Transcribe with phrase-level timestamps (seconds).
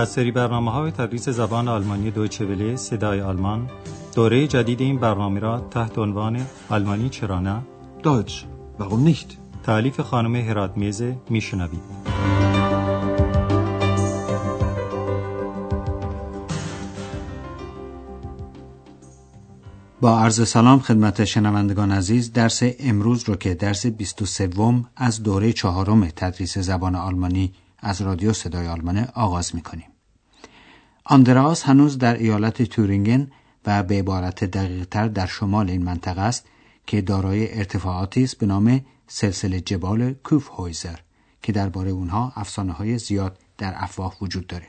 [0.00, 3.70] از سری برنامه های تدریس زبان آلمانی دویچه وله صدای آلمان
[4.14, 7.62] دوره جدید این برنامه را تحت عنوان آلمانی چرا نه
[8.02, 8.32] Deutsch,
[8.78, 9.36] warum nicht?
[9.62, 11.80] تعلیف خانم هرات میزه میشنوید
[20.00, 24.50] با عرض سلام خدمت شنوندگان عزیز درس امروز رو که درس 23
[24.96, 29.89] از دوره چهارم تدریس زبان آلمانی از رادیو صدای آلمان آغاز می کنیم.
[31.12, 33.30] آندراس هنوز در ایالت تورینگن
[33.66, 36.46] و به عبارت دقیقتر در شمال این منطقه است
[36.86, 40.96] که دارای ارتفاعاتی است به نام سلسله جبال کوف هویزر
[41.42, 44.66] که درباره اونها افسانه های زیاد در افواه وجود داره.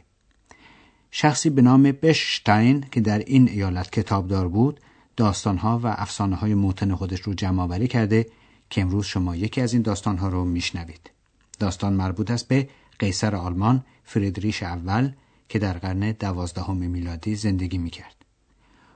[1.12, 4.80] شخصی به نام بشتاین که در این ایالت کتابدار بود
[5.18, 8.26] داستانها و افسانه های موتن خودش رو جمع آوری کرده
[8.70, 11.12] که امروز شما یکی از این داستانها رو میشنوید.
[11.60, 12.70] داستان مربوط است به
[13.00, 15.12] قیصر آلمان فریدریش اول
[15.52, 18.16] که در قرن دوازدهم میلادی زندگی می‌کرد.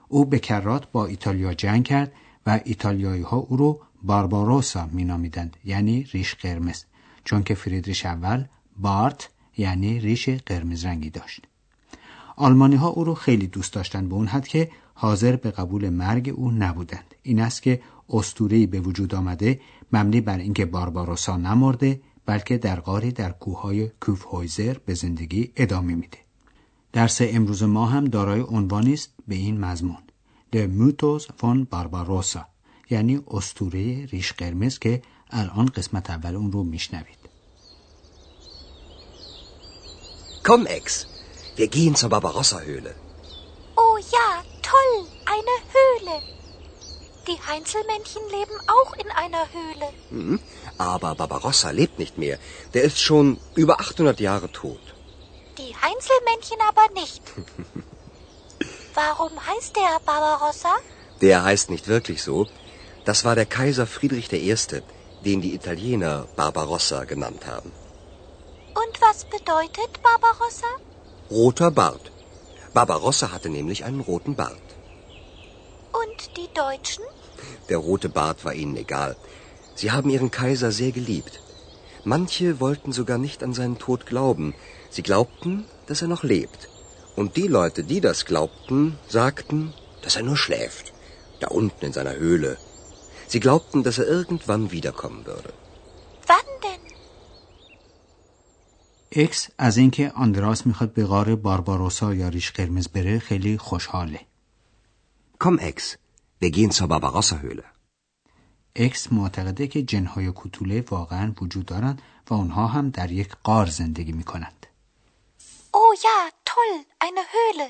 [0.08, 2.12] او به کرات با ایتالیا جنگ کرد
[2.46, 6.84] و ایتالیایی ها او رو بارباروسا مینامیدند یعنی ریش قرمز
[7.24, 8.46] چون که فریدریش اول
[8.78, 11.42] بارت یعنی ریش قرمز رنگی داشت.
[12.36, 16.34] آلمانی ها او رو خیلی دوست داشتند به اون حد که حاضر به قبول مرگ
[16.36, 19.60] او نبودند این است که اسطوره‌ای به وجود آمده
[19.94, 26.25] مبنی بر اینکه بارباروسا نمرده بلکه در غاری در کوههای کوفهویزر به زندگی ادامه میده
[26.96, 30.04] درس امروز ما هم دارای عنوانی است به این مضمون
[30.52, 32.46] د موتوس فون بارباروسا
[32.90, 37.18] یعنی اسطوره ریش قرمز که الان قسمت اول اون رو میشنوید
[40.48, 40.86] Komm, Ex,
[41.58, 42.94] wir gehen zur Barbarossa-Höhle.
[43.84, 44.30] Oh ja,
[44.72, 44.96] toll,
[45.36, 46.16] eine Höhle.
[47.28, 49.88] Die Heinzelmännchen leben auch in einer Höhle.
[50.12, 50.40] Hm,
[50.78, 52.38] aber Barbarossa lebt nicht mehr.
[52.74, 54.95] Der ist schon über 800 Jahre tot.
[55.58, 57.22] Die Heinzelmännchen aber nicht.
[58.94, 60.74] Warum heißt der Barbarossa?
[61.22, 62.48] Der heißt nicht wirklich so.
[63.06, 64.56] Das war der Kaiser Friedrich I.,
[65.26, 67.72] den die Italiener Barbarossa genannt haben.
[68.82, 70.72] Und was bedeutet Barbarossa?
[71.30, 72.12] Roter Bart.
[72.74, 74.68] Barbarossa hatte nämlich einen roten Bart.
[76.02, 77.06] Und die Deutschen?
[77.70, 79.16] Der rote Bart war ihnen egal.
[79.76, 81.40] Sie haben ihren Kaiser sehr geliebt.
[82.05, 84.55] Manche wollten sogar nicht an seinen Tod glauben.
[84.91, 86.69] Sie glaubten, dass er noch lebt.
[87.17, 89.73] Und die Leute, die das glaubten, sagten,
[90.03, 90.93] dass er nur schläft.
[91.41, 92.57] Da unten in seiner Höhle.
[93.29, 95.53] Sie glaubten, dass er irgendwann wiederkommen würde.
[96.27, 96.81] Wann denn?
[99.13, 104.21] اکس از اینکه آندراس میخواد به غار بارباروسا یا ریش قرمز بره خیلی خوشحاله.
[105.39, 105.99] Komm, Ex,
[106.41, 107.65] wir gehen zur Barbarossa-Höhle.
[108.76, 114.12] اکس معتقده که جنهای کوتوله واقعا وجود دارند و اونها هم در یک غار زندگی
[114.12, 114.66] می‌کنند.
[115.74, 116.20] Oh ja,
[116.52, 116.74] toll,
[117.08, 117.68] eine Höhle.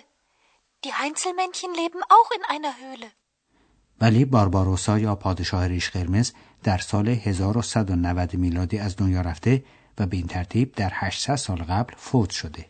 [0.84, 3.12] Die Heinzelmännchen leben auch in einer Höhle.
[4.02, 6.32] ولی بارباروسا یا پادشاه ریش قرمز
[6.64, 9.64] در سال 1190 میلادی از دنیا رفته
[9.98, 12.66] و به این ترتیب در 800 سال قبل فوت شده.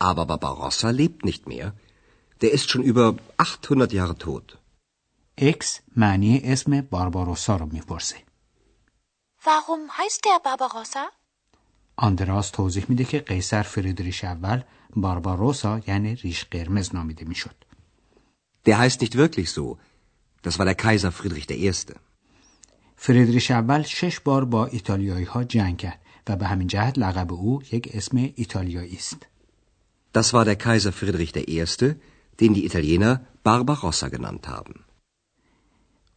[0.00, 1.72] Aber Barbarossa lebt nicht mehr.
[2.40, 4.58] Der ist schon über 800 Jahre tot.
[5.38, 8.16] اکس معنی اسم بارباروسا رو می‌پرسه.
[9.44, 11.12] Warum heißt der Barbarossa?
[11.96, 14.62] آندراس توضیح میده که قیصر فریدریش اول
[14.96, 17.54] بارباروسا یعنی ریش قرمز نامیده می‌شد.
[18.68, 19.78] Der heißt nicht wirklich so.
[20.44, 21.94] Das war der Kaiser Friedrich I.
[22.96, 27.62] فریدریش اول شش بار با ایتالیایی ها جنگ کرد و به همین جهت لقب او
[27.72, 29.26] یک اسم ایتالیایی است.
[30.18, 31.94] Das war der Kaiser Friedrich I.,
[32.38, 34.85] den die Italiener Barbarossa genannt haben.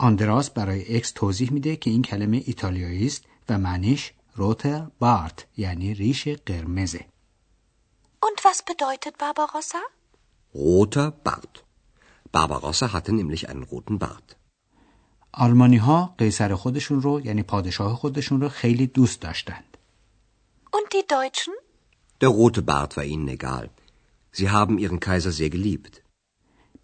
[0.02, 5.94] آندراس برای اکس توضیح میده که این کلمه ایتالیایی است و معنیش روتر بارت یعنی
[5.94, 7.06] ریش قرمزه.
[8.26, 9.82] Und was bedeutet Barbarossa?
[10.56, 11.64] Roter Bart.
[12.32, 14.36] Barbarossa hatte nämlich einen roten Bart.
[15.32, 19.78] آلمانی ها قیصر خودشون رو یعنی پادشاه خودشون رو خیلی دوست داشتند.
[20.72, 21.54] Und die Deutschen?
[22.22, 23.70] Der rote Bart war ihnen egal.
[24.32, 26.04] Sie haben ihren Kaiser sehr geliebt.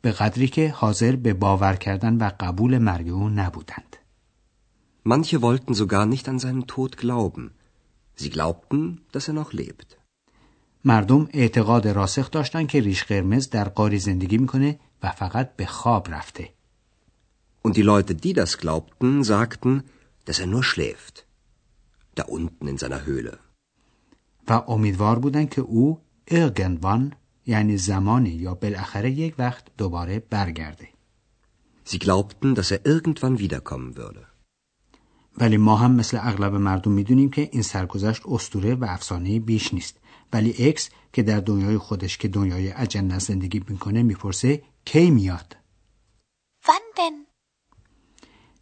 [0.06, 3.96] به قدری که حاضر به باور کردن و قبول مرگ او نبودند.
[5.06, 7.44] Manche wollten sogar nicht an seinen Tod glauben.
[8.22, 8.82] Sie glaubten,
[9.14, 9.98] dass er noch lebt.
[10.86, 16.08] مردم اعتقاد راسخ داشتند که ریش قرمز در قاری زندگی می‌کنه و فقط به خواب
[16.10, 16.50] رفته.
[17.68, 19.84] Und die Leute, die das glaubten, sagten,
[20.26, 21.26] dass er nur schläft.
[22.16, 23.38] Da unten in seiner Höhle.
[24.48, 26.02] و امیدوار بودند که او
[26.32, 27.16] irgendwann
[27.46, 30.90] یعنی زمانی یا بالاخره یک وقت دوباره برگرده.
[31.90, 34.26] Sie glaubten, dass er irgendwann wiederkommen würde.
[35.38, 39.98] ولی ما هم مثل اغلب مردم می‌دونیم که این سرگذشت استوره و افسانه بیش نیست
[40.34, 45.58] ولی اکس که در دنیای خودش که دنیای اجنه زندگی می‌کنه می‌پرسه کی میاد
[46.66, 47.26] Wann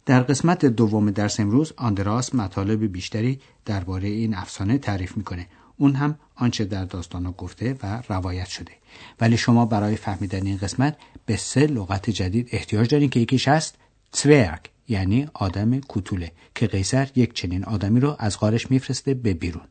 [0.06, 6.18] در قسمت دوم درس امروز آندراس مطالب بیشتری درباره این افسانه تعریف می‌کنه اون هم
[6.34, 8.72] آنچه در داستان گفته و روایت شده.
[9.20, 13.74] ولی شما برای فهمیدن این قسمت به سه لغت جدید احتیاج دارین که یکیش هست
[14.12, 19.66] تورگ یعنی آدم کوتوله که قیصر یک چنین آدمی رو از غارش میفرسته به بیرون.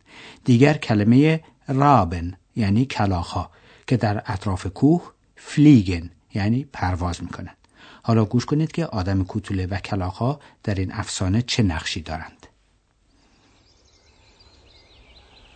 [0.46, 3.50] دیگر کلمه رابن یعنی کلاخا
[3.88, 7.58] که در اطراف کوه فلیگن یعنی پرواز می‌کنند.
[8.04, 12.43] حالا گوش کنید که آدم کوتوله و کلاخا در این افسانه چه نقشی دارند.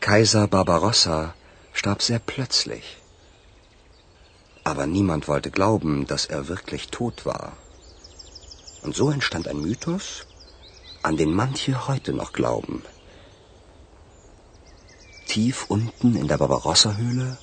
[0.07, 1.33] Kaiser Barbarossa
[1.73, 2.95] starb sehr plötzlich.
[4.63, 7.57] Aber niemand wollte glauben, dass er wirklich tot war.
[8.83, 10.25] Und so entstand ein Mythos,
[11.03, 12.83] an den manche heute noch glauben.
[15.25, 17.37] Tief unten in der Barbarossa-Höhle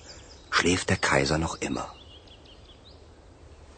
[0.49, 1.95] schläft der Kaiser noch immer.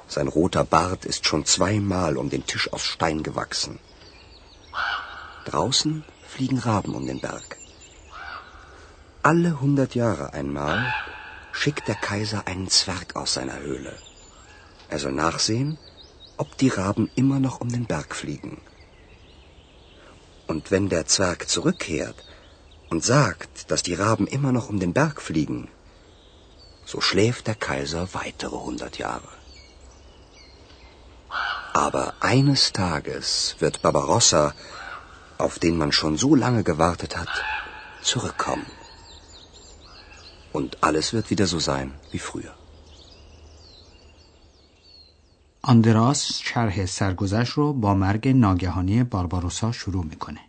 [0.06, 3.80] Sein roter Bart ist schon zweimal um den Tisch aus Stein gewachsen.
[5.44, 7.56] Draußen fliegen Raben um den Berg.
[9.28, 10.94] Alle hundert Jahre einmal
[11.50, 13.92] schickt der Kaiser einen Zwerg aus seiner Höhle.
[14.88, 15.78] Er soll nachsehen,
[16.36, 18.60] ob die Raben immer noch um den Berg fliegen.
[20.46, 22.22] Und wenn der Zwerg zurückkehrt
[22.88, 25.68] und sagt, dass die Raben immer noch um den Berg fliegen,
[26.84, 29.32] so schläft der Kaiser weitere hundert Jahre.
[31.72, 34.54] Aber eines Tages wird Barbarossa,
[35.36, 37.34] auf den man schon so lange gewartet hat,
[38.02, 38.75] zurückkommen.
[40.56, 42.54] Und alles wird wieder so sein wie früher.
[45.62, 50.40] آندراس شرح سرگذشت رو با مرگ ناگهانی بارباروسا شروع می‌کنه.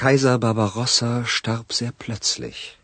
[0.00, 2.76] Kaiser Barbarossa starb sehr plötzlich.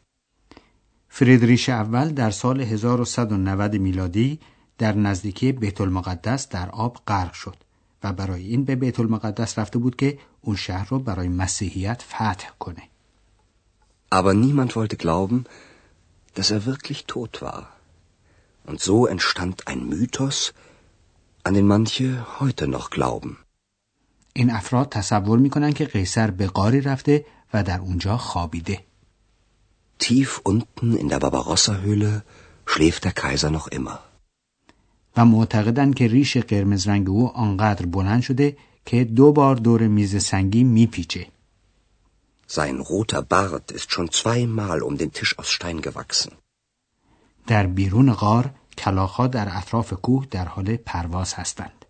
[1.09, 4.41] فریدریش اول در سال 1190 میلادی
[4.79, 7.57] در نزدیکی بیت المقدس در آب غرق شد
[8.03, 12.49] و برای این به بیت المقدس رفته بود که اون شهر رو برای مسیحیت فتح
[12.59, 12.83] کنه.
[14.15, 15.47] Aber niemand wollte glauben,
[16.36, 17.63] dass er wirklich tot war.
[18.69, 20.54] Und so entstand ein Mythos,
[21.44, 22.07] an den manche
[22.40, 23.38] heute noch glauben.
[24.34, 28.84] این افراد تصور میکنن که قیصر به قاری رفته و در اونجا خوابیده.
[30.00, 32.24] Tief unten in der Barbarossa-Höhle
[32.66, 34.00] schläft der Kaiser noch immer.
[35.18, 40.24] و معتقدند که ریش قرمز رنگ او آنقدر بلند شده که دو بار دور میز
[40.24, 41.28] سنگی میپیچه.
[42.46, 46.32] Sein roter Bart ist schon zweimal um den Tisch aus Stein gewachsen.
[47.46, 51.85] در بیرون غار کلاخا در اطراف کوه در حال پرواز هستند.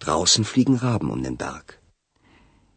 [0.00, 1.72] Draußen fliegen Raben um den Berg.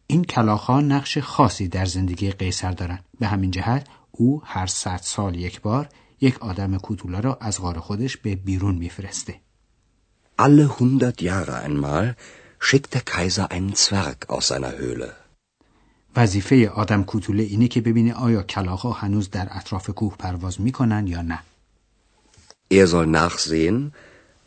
[0.07, 3.05] این کلاخا نقش خاصی در زندگی قیصر دارند.
[3.19, 5.89] به همین جهت او هر صد سال یک بار
[6.21, 9.41] یک آدم کوتوله را از غار خودش به بیرون میفرسته.
[10.39, 12.15] Alle hundert Jahre einmal
[12.59, 15.15] schickt der Kaiser einen Zwerg aus seiner Höhle.
[16.17, 21.21] وظیفه آدم کوتوله اینه که ببینه آیا کلاخا هنوز در اطراف کوه پرواز می‌کنن یا
[21.21, 21.39] نه.
[22.73, 23.91] Er soll nachsehen,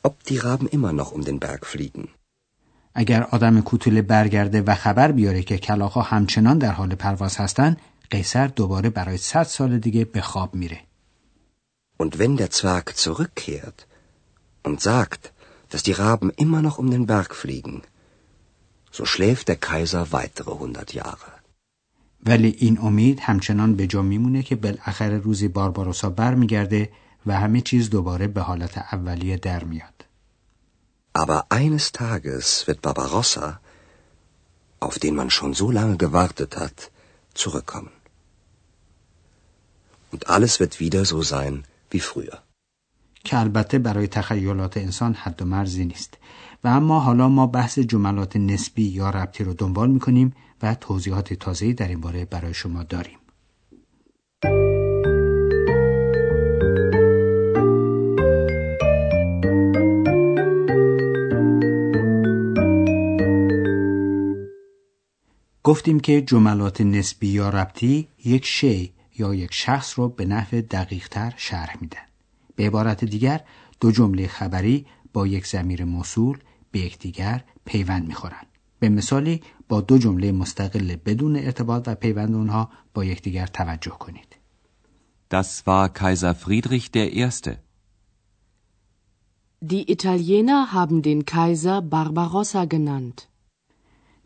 [0.08, 2.08] ob die Raben immer noch um den Berg fliegen.
[2.94, 7.76] اگر آدم کوتوله برگرده و خبر بیاره که کلاخا همچنان در حال پرواز هستن،
[8.10, 10.80] قیصر دوباره برای صد سال دیگه به خواب میره.
[12.02, 13.86] Und wenn der Zwerg zurückkehrt
[14.64, 15.32] und sagt,
[15.70, 17.82] dass die Raben immer noch um den Berg fliegen,
[18.92, 21.39] so schläft der Kaiser weitere hundert Jahre.
[22.26, 26.90] ولی این امید همچنان به جا میمونه که بالاخره روزی بارباروسا برمیگرده
[27.26, 30.04] و همه چیز دوباره به حالت اولیه در میاد.
[31.14, 33.60] Aber eines Tages wird Barbarossa,
[34.86, 36.78] auf den man schon so lange gewartet hat,
[37.34, 37.94] zurückkommen.
[40.12, 42.38] Und alles wird wieder so sein wie früher.
[43.24, 46.18] که البته برای تخیلات انسان حد و مرزی نیست
[46.64, 51.72] و اما حالا ما بحث جملات نسبی یا ربطی رو دنبال می‌کنیم و توضیحات تازه‌ای
[51.72, 53.18] در این باره برای شما داریم.
[65.62, 71.34] گفتیم که جملات نسبی یا ربطی یک شی یا یک شخص رو به نحو دقیقتر
[71.36, 72.06] شرح میدن.
[72.56, 73.40] به عبارت دیگر
[73.80, 76.38] دو جمله خبری با یک زمیر موصول
[76.72, 78.49] به یکدیگر پیوند می‌خورند.
[78.80, 84.36] به مثالی با دو جمله مستقل بدون ارتباط و پیوند اونها با یکدیگر توجه کنید.
[85.30, 87.52] Das war Kaiser Friedrich der Erste.
[89.72, 93.26] Die Italiener haben den Kaiser Barbarossa genannt.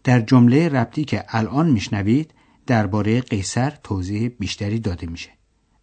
[0.04, 2.34] در جمله ربطی که الان میشنوید
[2.66, 5.30] درباره قیصر توضیح بیشتری داده میشه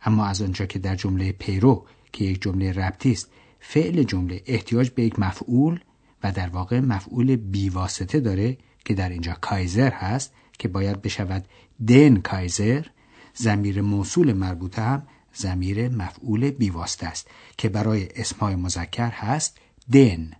[0.01, 4.89] اما از آنجا که در جمله پیرو که یک جمله ربطی است فعل جمله احتیاج
[4.89, 5.79] به یک مفعول
[6.23, 11.45] و در واقع مفعول بیواسطه داره که در اینجا کایزر هست که باید بشود
[11.87, 12.85] دن کایزر
[13.33, 19.57] زمیر موصول مربوطه هم زمیر مفعول بیواسطه است که برای اسمهای مذکر هست
[19.91, 20.31] دن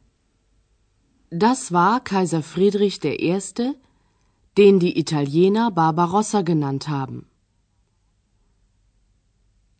[1.33, 3.39] Das war Kaiser Friedrich I.,
[4.57, 7.25] den die Italiener Barbarossa genannt haben.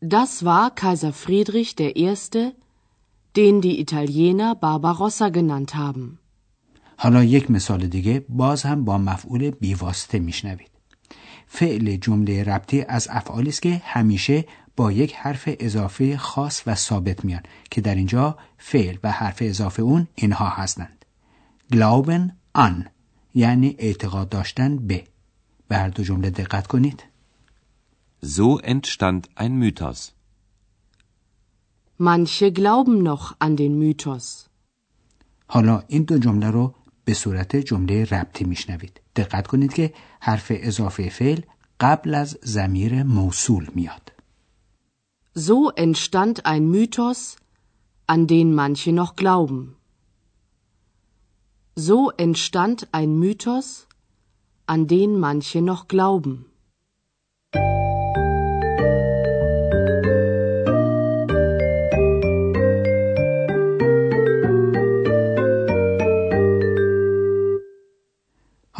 [0.00, 2.52] Das war Kaiser Friedrich I.,
[3.36, 6.18] den die Italiener Barbarossa genannt haben.
[6.96, 10.70] حالا یک مثال دیگه باز هم با مفعول بیواسطه میشنوید.
[11.46, 14.44] فعل جمله ربطی از افعالی است که همیشه
[14.76, 19.82] با یک حرف اضافه خاص و ثابت میان که در اینجا فعل و حرف اضافه
[19.82, 21.04] اون اینها هستند.
[21.72, 22.88] glauben an
[23.34, 25.04] یعنی اعتقاد داشتن به.
[25.68, 27.02] به هر دو جمله دقت کنید.
[28.24, 30.12] So entstand ein Mythos.
[32.01, 34.47] Manche glauben noch an den Mythos.
[35.47, 36.73] حالا این دو جمله رو
[37.05, 39.01] به صورت جمله ربطی میشنوید.
[39.15, 41.41] دقت کنید که حرف اضافه فعل
[41.79, 44.11] قبل از زمیر موصول میاد.
[45.35, 47.37] So entstand ein Mythos,
[48.07, 49.75] an den manche noch glauben.
[51.75, 53.87] So entstand ein Mythos,
[54.65, 56.45] an den manche noch glauben.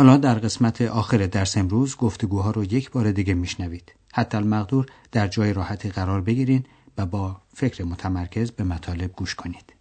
[0.03, 3.93] حالا در قسمت آخر درس امروز گفتگوها رو یک بار دیگه میشنوید.
[4.13, 6.65] حتی المقدور در جای راحتی قرار بگیرین
[6.99, 9.73] و با فکر متمرکز به مطالب گوش کنید.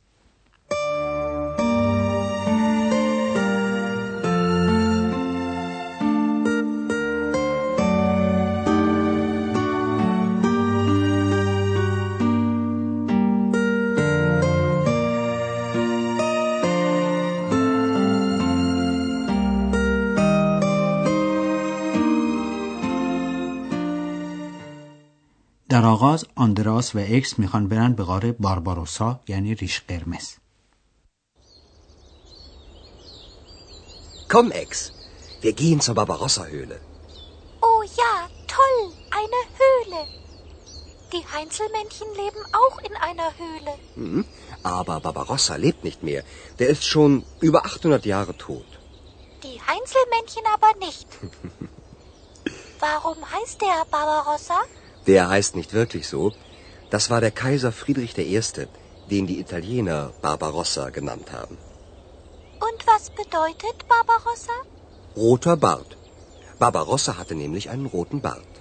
[25.70, 30.34] در آغاز آندراس و اکس میخوان برن به غار بارباروسا یعنی ریش قرمز
[34.28, 34.92] Komm, Ex,
[35.40, 36.80] wir gehen zur Barbarossa-Höhle.
[37.68, 38.14] Oh ja,
[38.56, 38.78] toll,
[39.20, 40.00] eine Höhle.
[41.12, 43.72] Die Heinzelmännchen leben auch in einer Höhle.
[43.94, 44.24] Hm,
[44.64, 46.24] aber Barbarossa lebt nicht mehr.
[46.58, 48.66] Der ist schon über 800 Jahre tot.
[49.44, 51.06] Die Heinzelmännchen aber nicht.
[52.80, 54.60] Warum heißt der Barbarossa?
[55.07, 56.31] Der heißt nicht wirklich so.
[56.89, 58.41] Das war der Kaiser Friedrich I.,
[59.09, 61.57] den die Italiener Barbarossa genannt haben.
[62.67, 64.57] Und was bedeutet Barbarossa?
[65.15, 65.97] Roter Bart.
[66.59, 68.53] Barbarossa hatte nämlich einen roten Bart.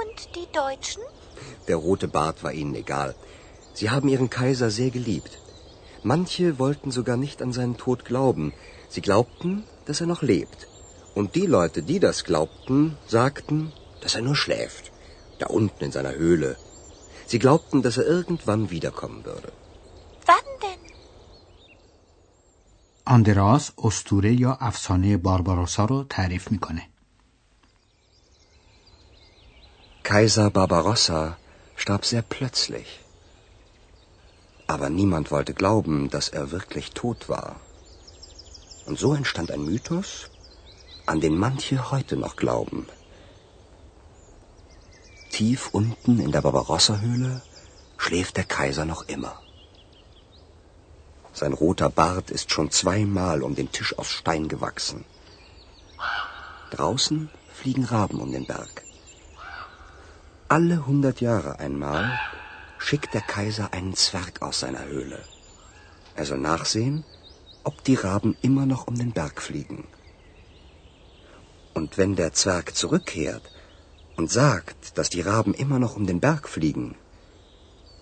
[0.00, 1.02] Und die Deutschen?
[1.68, 3.14] Der rote Bart war ihnen egal.
[3.74, 5.38] Sie haben ihren Kaiser sehr geliebt.
[6.02, 8.52] Manche wollten sogar nicht an seinen Tod glauben.
[8.88, 10.66] Sie glaubten, dass er noch lebt.
[11.14, 14.93] Und die Leute, die das glaubten, sagten, dass er nur schläft
[15.43, 16.57] da unten in seiner Höhle.
[17.27, 19.51] Sie glaubten, dass er irgendwann wiederkommen würde.
[20.25, 20.79] Wann denn?
[23.05, 26.81] آندراس استوره یا افسانه بارباروسا رو تعریف میکنه.
[30.09, 31.37] Kaiser Barbarossa
[31.75, 32.89] starb sehr plötzlich.
[34.65, 37.57] Aber niemand wollte glauben, dass er wirklich tot war.
[38.87, 40.31] Und so entstand ein Mythos,
[41.05, 42.87] an den manche heute noch glauben.
[45.34, 47.42] Tief unten in der Barbarossa-Höhle
[47.96, 49.42] schläft der Kaiser noch immer.
[51.32, 55.04] Sein roter Bart ist schon zweimal um den Tisch aus Stein gewachsen.
[56.70, 58.84] Draußen fliegen Raben um den Berg.
[60.46, 62.16] Alle hundert Jahre einmal
[62.78, 65.18] schickt der Kaiser einen Zwerg aus seiner Höhle.
[66.14, 67.02] Er soll nachsehen,
[67.64, 69.88] ob die Raben immer noch um den Berg fliegen.
[71.72, 73.50] Und wenn der Zwerg zurückkehrt,
[74.17, 76.95] und sagt, dass die Raben immer noch um den Berg fliegen,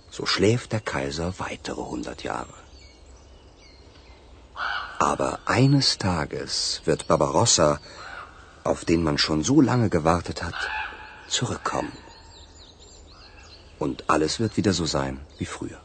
[0.10, 2.58] so schläft der Kaiser weitere hundert Jahre.
[5.00, 7.80] Aber eines Tages wird Barbarossa,
[8.64, 10.60] auf den man schon so lange gewartet hat,
[11.28, 11.94] zurückkommen.
[13.80, 15.82] Und alles wird wieder so sein wie früher.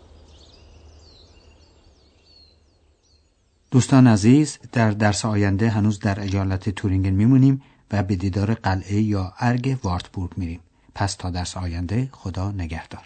[3.72, 9.33] دوستان عزیز در درس آینده هنوز در ایالت تورینگن میمونیم و به دیدار قلعه یا
[9.39, 10.59] ارگ وارتبورگ میریم.
[10.95, 13.03] پس تا درس آینده خدا نگهدار.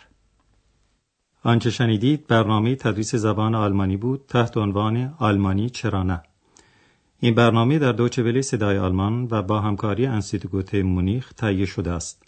[1.43, 6.23] آنچه شنیدید برنامه تدریس زبان آلمانی بود تحت عنوان آلمانی چرا نه.
[7.19, 12.23] این برنامه در دوچه صدای آلمان و با همکاری انسیتگوت مونیخ تهیه شده است.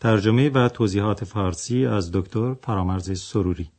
[0.00, 3.70] ترجمه و توضیحات فارسی از دکتر فرامرز سروری.